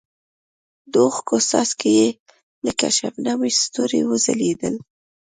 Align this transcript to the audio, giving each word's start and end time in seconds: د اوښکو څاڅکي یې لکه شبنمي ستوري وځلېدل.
د 0.91 0.93
اوښکو 1.03 1.35
څاڅکي 1.49 1.91
یې 1.99 2.09
لکه 2.65 2.85
شبنمي 2.97 3.51
ستوري 3.61 4.01
وځلېدل. 4.09 4.75